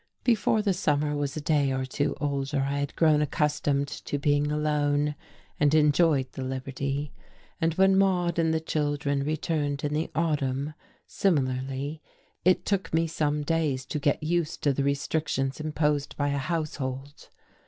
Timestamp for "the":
0.63-0.73, 6.31-6.41, 8.51-8.59, 9.93-10.09, 14.73-14.83